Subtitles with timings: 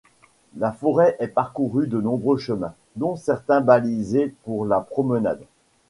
[0.57, 5.43] La forêt est parcourue de nombreux chemins, dont certains balisés pour la promenade.